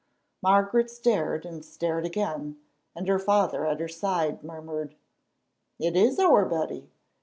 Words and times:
Margaret 0.41 0.89
stared 0.89 1.45
and 1.45 1.63
stared 1.63 2.07
again, 2.07 2.57
and 2.95 3.07
her 3.07 3.19
father 3.19 3.67
at 3.67 3.79
her 3.79 3.87
side 3.87 4.43
murmured: 4.43 4.95
"It 5.77 5.95
is 5.95 6.17
our 6.17 6.43
Betty! 6.43 6.89